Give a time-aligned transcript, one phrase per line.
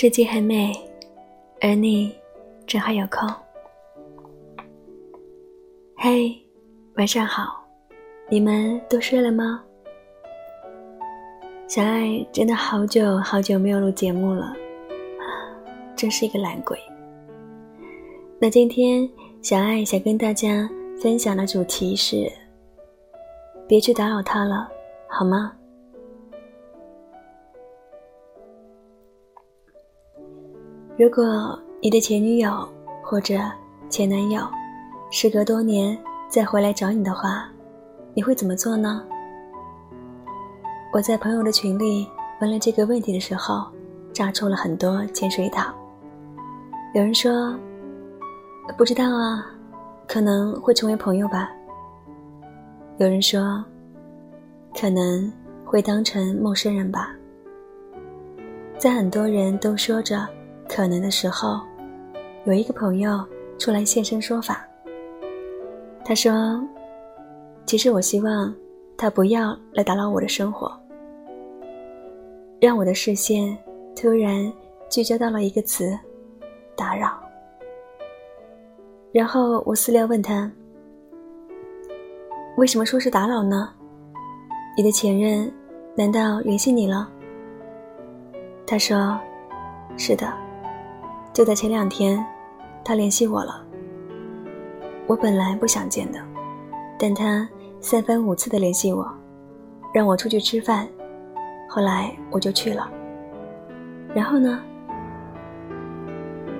[0.00, 0.72] 世界很美，
[1.60, 2.10] 而你
[2.66, 3.28] 正好有空。
[5.94, 6.34] 嘿，
[6.96, 7.62] 晚上好，
[8.30, 9.62] 你们都睡了吗？
[11.68, 14.56] 小爱真的好久好久没有录节目了，
[15.94, 16.78] 真是一个懒鬼。
[18.40, 19.06] 那今天
[19.42, 20.66] 小爱想跟大家
[20.98, 22.26] 分享的主题是：
[23.68, 24.66] 别去打扰他了，
[25.08, 25.52] 好吗？
[31.00, 32.68] 如果你的前女友
[33.02, 33.40] 或者
[33.88, 34.46] 前男友，
[35.10, 37.48] 时隔多年再回来找你的话，
[38.12, 39.02] 你会怎么做呢？
[40.92, 42.06] 我在朋友的群里
[42.42, 43.66] 问了这个问题的时候，
[44.12, 45.74] 炸出了很多潜水岛。
[46.92, 47.58] 有人说
[48.76, 49.46] 不知道啊，
[50.06, 51.50] 可能会成为朋友吧。
[52.98, 53.64] 有人说
[54.78, 55.32] 可能
[55.64, 57.10] 会当成陌生人吧。
[58.76, 60.28] 在很多人都说着。
[60.72, 61.60] 可能的时候，
[62.44, 63.26] 有一个朋友
[63.58, 64.64] 出来现身说法。
[66.04, 66.62] 他说
[67.66, 68.54] ：“其实我希望
[68.96, 70.72] 他不要来打扰我的生活。”
[72.62, 73.58] 让我的视线
[73.96, 74.50] 突然
[74.88, 75.98] 聚焦到了一个词
[76.76, 77.20] ：“打扰。”
[79.12, 80.48] 然后我私聊问他
[82.56, 83.74] ：“为什么说是打扰呢？
[84.76, 85.52] 你的前任
[85.96, 87.10] 难道联系你了？”
[88.64, 89.18] 他说
[89.98, 90.32] ：“是的。”
[91.32, 92.24] 就在前两天，
[92.84, 93.64] 他联系我了。
[95.06, 96.18] 我本来不想见的，
[96.98, 97.48] 但他
[97.80, 99.08] 三番五次的联系我，
[99.94, 100.88] 让我出去吃饭。
[101.68, 102.90] 后来我就去了。
[104.12, 104.60] 然后呢？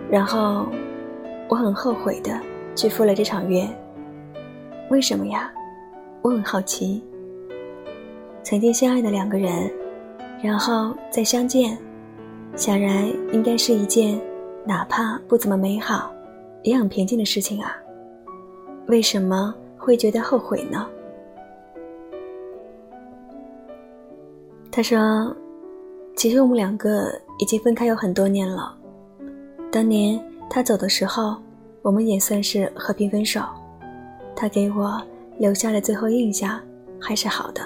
[0.09, 0.67] 然后
[1.48, 2.41] 我很后悔的
[2.77, 3.69] 去赴了这场约。
[4.89, 5.51] 为什么呀？
[6.23, 7.03] 我很好奇。
[8.45, 9.70] 曾经相爱的两个人，
[10.42, 11.77] 然后再相见，
[12.55, 14.20] 想来应该是一件。
[14.65, 16.13] 哪怕不怎么美好，
[16.63, 17.77] 也很平静的事情啊。
[18.87, 20.87] 为什么会觉得后悔呢？
[24.71, 25.35] 他说
[26.15, 28.77] ：“其实我们两个已经分开有很多年了。
[29.71, 31.37] 当年他走的时候，
[31.83, 33.41] 我们也算是和平分手。
[34.37, 35.01] 他给我
[35.39, 36.61] 留下的最后印象
[37.01, 37.63] 还是好的。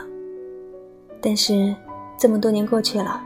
[1.20, 1.74] 但是
[2.18, 3.22] 这么多年过去了，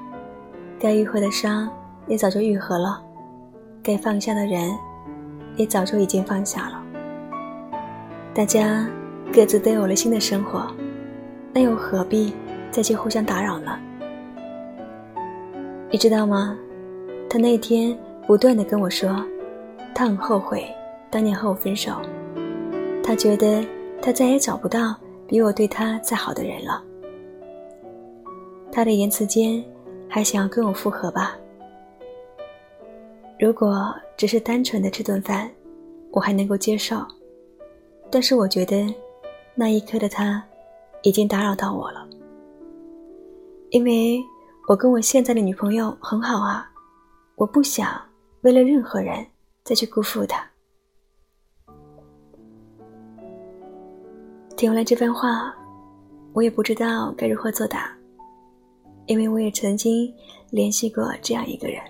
[0.79, 1.71] 该愈合的伤
[2.07, 3.03] 也早就愈合了。”
[3.83, 4.71] 该放下的人，
[5.57, 6.83] 也早就已经放下了。
[8.35, 8.87] 大家
[9.33, 10.67] 各自都有了新的生活，
[11.53, 12.33] 那又何必
[12.71, 13.79] 再去互相打扰呢？
[15.91, 16.57] 你知道吗？
[17.31, 19.25] 他那天不断的跟我说，
[19.95, 20.65] 他很后悔
[21.11, 21.93] 当年和我分手，
[23.03, 23.65] 他觉得
[24.01, 24.95] 他再也找不到
[25.27, 26.83] 比我对他再好的人了。
[28.71, 29.65] 他的言辞间
[30.09, 31.37] 还想要跟我复合吧？
[33.39, 35.49] 如果只是单纯的吃顿饭，
[36.11, 37.07] 我还能够接受。
[38.11, 38.93] 但是我觉得，
[39.55, 40.45] 那一刻的他，
[41.03, 42.05] 已经打扰到我了。
[43.71, 44.21] 因为
[44.69, 46.69] 我跟我现在的女朋友很好啊，
[47.37, 48.01] 我不想
[48.41, 49.25] 为了任何人
[49.63, 50.45] 再去辜负她。
[54.57, 55.55] 听完了这番话，
[56.33, 57.97] 我也不知道该如何作答，
[59.07, 60.13] 因为我也曾经
[60.51, 61.81] 联系过这样一个人。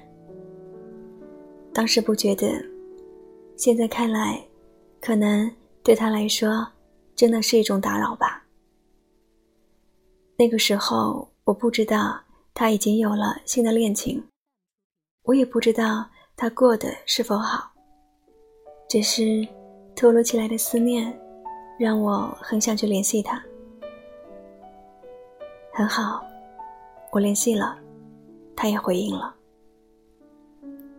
[1.79, 2.61] 当时不觉得，
[3.57, 4.45] 现在看来，
[5.01, 5.49] 可能
[5.85, 6.67] 对他来说，
[7.15, 8.45] 真的是一种打扰吧。
[10.37, 12.21] 那个时候，我不知道
[12.53, 14.21] 他已经有了新的恋情，
[15.23, 16.05] 我也不知道
[16.37, 17.71] 他过得是否好。
[18.89, 19.47] 只是
[19.95, 21.17] 突如其来的思念，
[21.79, 23.41] 让我很想去联系他。
[25.73, 26.27] 很好，
[27.13, 27.79] 我联系了，
[28.57, 29.38] 他也回应了。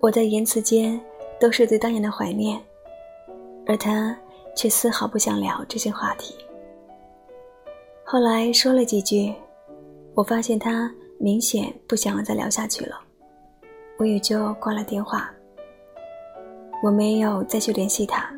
[0.02, 1.00] 我在言辞间
[1.40, 2.60] 都是对当年的怀念，
[3.66, 4.18] 而他
[4.56, 6.36] 却丝毫不想聊这些话题。
[8.06, 9.34] 后来说了几句，
[10.14, 12.98] 我发现他明显不想再聊下去了，
[13.98, 15.30] 我也就挂了电话。
[16.82, 18.34] 我没有再去联系他，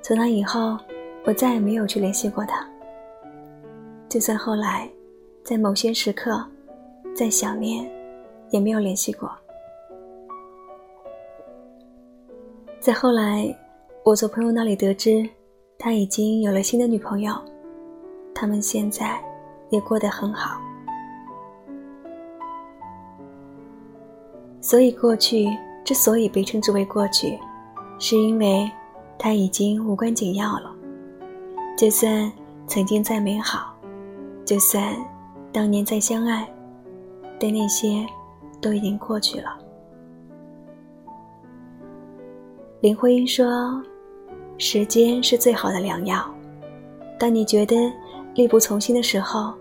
[0.00, 0.78] 从那以后，
[1.24, 2.64] 我再也没有去联系过他。
[4.08, 4.88] 就算后来，
[5.42, 6.40] 在某些时刻，
[7.16, 7.90] 再想念，
[8.50, 9.28] 也没有联系过。
[12.82, 13.56] 再后来，
[14.04, 15.24] 我从朋友那里得知，
[15.78, 17.32] 他已经有了新的女朋友，
[18.34, 19.22] 他们现在
[19.70, 20.60] 也过得很好。
[24.60, 25.46] 所以过去
[25.84, 27.38] 之所以被称之为过去，
[28.00, 28.68] 是因为
[29.16, 30.74] 它已经无关紧要了。
[31.78, 32.32] 就算
[32.66, 33.72] 曾经再美好，
[34.44, 34.92] 就算
[35.52, 36.52] 当年再相爱，
[37.38, 38.04] 但那些
[38.60, 39.61] 都已经过去了。
[42.82, 43.80] 林徽因说
[44.58, 46.28] ：“时间是最好的良药。
[47.16, 47.76] 当你觉得
[48.34, 49.54] 力不从心的时候，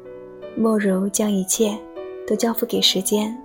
[0.57, 1.77] 莫如将一切
[2.25, 3.38] 都交付给时间，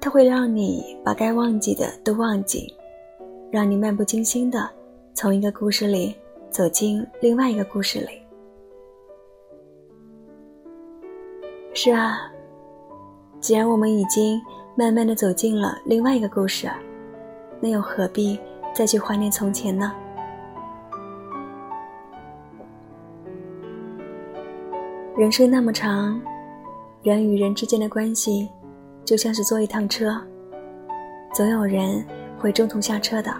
[0.00, 2.74] 它会让你把该忘记的都忘记，
[3.50, 4.70] 让你漫不经心的
[5.12, 6.16] 从一个故事里
[6.48, 8.08] 走进另外一个故事里。”
[11.76, 12.32] 是啊，
[13.38, 14.40] 既然我们已经。
[14.74, 16.70] 慢慢的走进了另外一个故事，
[17.60, 18.38] 那又何必
[18.74, 19.92] 再去怀念从前呢？
[25.16, 26.18] 人生那么长，
[27.02, 28.48] 人与人之间的关系，
[29.04, 30.18] 就像是坐一趟车，
[31.34, 32.02] 总有人
[32.38, 33.30] 会中途下车的。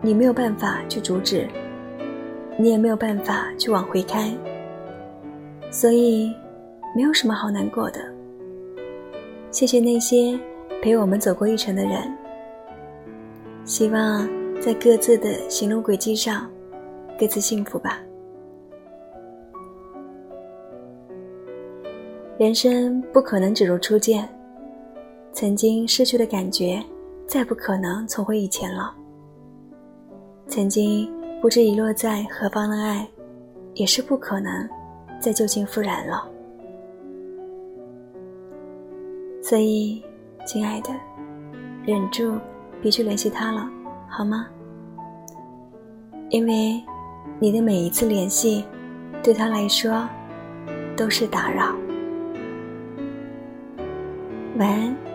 [0.00, 1.48] 你没有办法去阻止，
[2.58, 4.34] 你也没有办法去往回开，
[5.70, 6.34] 所以
[6.96, 8.00] 没有什么好难过的。
[9.54, 10.36] 谢谢那些
[10.82, 12.12] 陪我们走过一程的人。
[13.64, 14.28] 希望
[14.60, 16.50] 在各自的行路轨迹上，
[17.16, 18.02] 各自幸福吧。
[22.36, 24.28] 人生不可能只如初见，
[25.32, 26.82] 曾经失去的感觉，
[27.24, 28.92] 再不可能重回以前了。
[30.48, 31.08] 曾经
[31.40, 33.08] 不知遗落在何方的爱，
[33.74, 34.68] 也是不可能
[35.20, 36.28] 再旧情复燃了。
[39.46, 40.02] 所以，
[40.46, 40.88] 亲爱的，
[41.84, 42.38] 忍住，
[42.80, 43.70] 别去联系他了，
[44.08, 44.46] 好吗？
[46.30, 46.82] 因为
[47.38, 48.64] 你的每一次联系，
[49.22, 50.08] 对他来说
[50.96, 51.74] 都是打扰。
[54.56, 55.13] 晚安。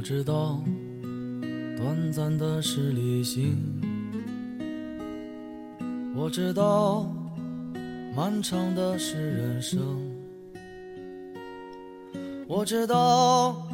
[0.00, 0.58] 我知道，
[1.76, 3.54] 短暂的是旅行；
[6.16, 7.06] 我知道，
[8.16, 9.78] 漫长的是人生；
[12.48, 13.68] 我知道，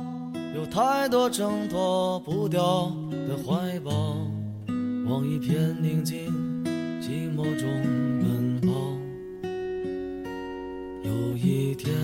[0.56, 2.90] 有太多挣脱不掉
[3.28, 3.92] 的怀抱，
[5.08, 6.34] 往一片宁静
[7.00, 7.68] 寂寞中
[8.20, 8.98] 奔跑。
[11.04, 11.94] 有一天，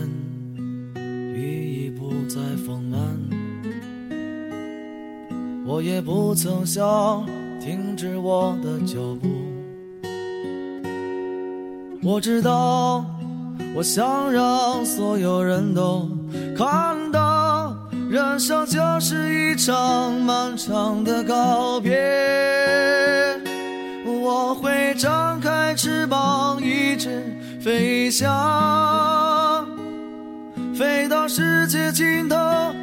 [5.72, 7.24] 我也不曾想
[7.58, 9.28] 停止我的脚步。
[12.02, 13.02] 我知道，
[13.74, 16.06] 我想让所有人都
[16.54, 17.74] 看到，
[18.10, 21.98] 人生就是一场漫长的告别。
[24.04, 27.24] 我会张开翅膀，一直
[27.62, 29.66] 飞翔，
[30.74, 32.36] 飞到世界尽头，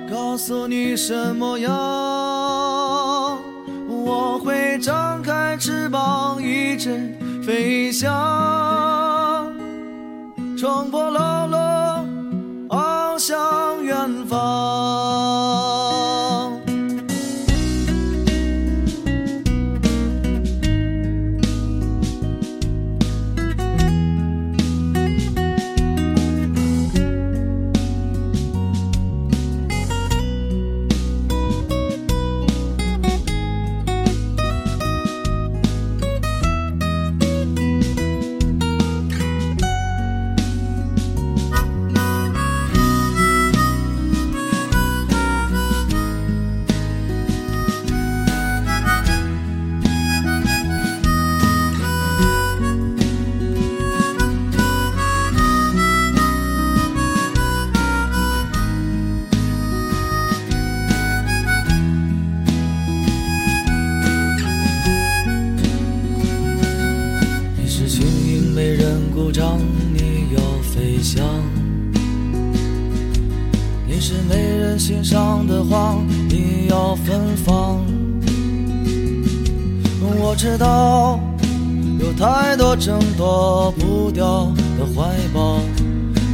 [0.10, 2.08] 告诉你什么样。
[5.59, 6.97] 翅膀，一直
[7.45, 8.09] 飞翔，
[10.57, 11.58] 冲破牢笼，
[77.09, 77.83] 芬芳。
[80.21, 81.19] 我知道，
[81.99, 84.45] 有太多挣脱不掉
[84.77, 85.59] 的怀抱，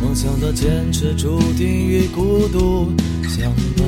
[0.01, 2.91] 梦想的坚持，注定与孤独
[3.29, 3.88] 相伴。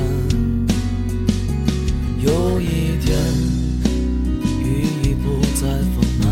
[2.22, 3.18] 有一天，
[4.64, 6.26] 雨已不再丰满，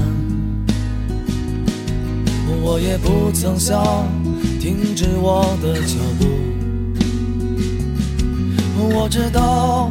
[2.62, 4.08] 我也不曾想
[4.58, 6.24] 停止我的脚步。
[8.94, 9.90] 我知道，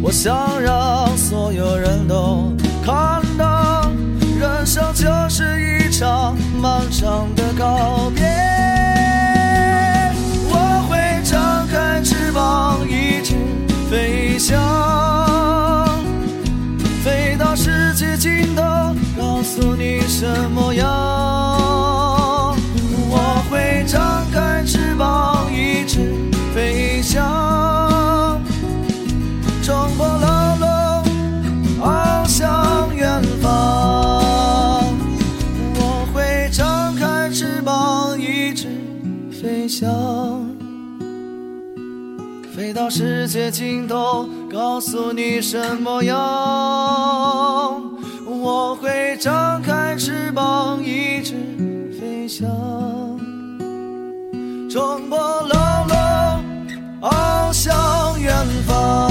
[0.00, 2.52] 我想让所有人都
[2.84, 3.90] 看到，
[4.38, 8.22] 人生就是一场漫长的告别。
[10.50, 13.34] 我会张开翅膀，一直
[13.90, 14.56] 飞翔，
[17.02, 18.62] 飞到世界尽头，
[19.18, 20.97] 告诉你什么样。
[39.88, 40.46] 想。
[42.54, 46.16] 飞到世界尽头，告诉你什么样。
[48.26, 51.34] 我会张开翅膀，一直
[51.98, 52.46] 飞翔，
[54.70, 55.96] 冲破牢笼，
[57.00, 58.34] 翱翔远
[58.66, 59.07] 方。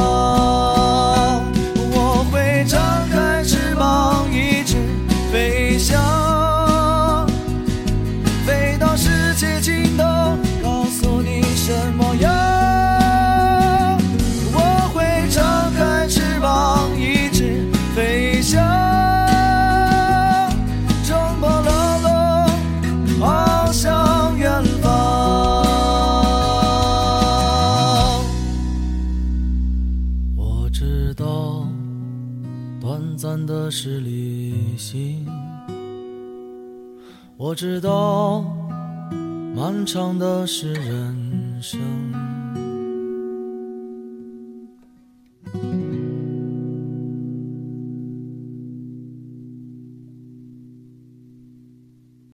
[30.68, 31.66] 我知道，
[32.82, 35.26] 短暂的是旅行。
[37.38, 38.42] 我知道，
[39.56, 41.80] 漫长的是人生。